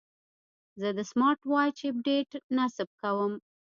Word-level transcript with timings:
زه 0.81 0.89
د 0.97 0.99
سمارټ 1.11 1.39
واچ 1.51 1.77
اپډیټ 1.89 2.29
نصب 2.57 2.89
کوم. 3.01 3.33